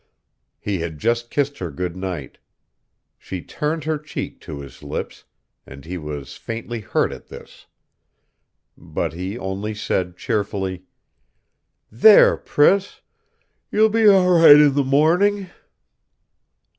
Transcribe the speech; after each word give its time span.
He 0.59 0.79
had 0.79 0.97
just 0.97 1.29
kissed 1.29 1.59
her 1.59 1.69
good 1.69 1.95
night. 1.95 2.39
She 3.19 3.43
turned 3.43 3.83
her 3.83 3.99
cheek 3.99 4.39
to 4.41 4.59
his 4.59 4.81
lips; 4.81 5.25
and 5.63 5.85
he 5.85 5.99
was 5.99 6.37
faintly 6.37 6.79
hurt 6.79 7.11
at 7.11 7.27
this. 7.27 7.67
But 8.75 9.13
he 9.13 9.37
only 9.37 9.75
said 9.75 10.17
cheerfully: 10.17 10.85
"There, 11.91 12.35
Priss.... 12.35 13.01
You'll 13.71 13.89
be 13.89 14.07
all 14.07 14.31
right 14.39 14.55
in 14.57 14.73
the 14.73 14.83
morning...." 14.83 15.51